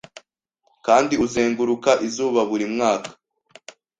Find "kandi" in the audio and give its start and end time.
0.85-1.13